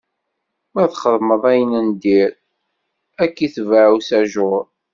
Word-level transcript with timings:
Ma 0.73 0.83
txedmeḍ 0.91 1.43
ayen 1.51 1.73
n 1.87 1.89
dir, 2.01 2.31
Ad 3.23 3.29
k-itbaɛ 3.35 3.87
usajuṛ. 3.97 4.63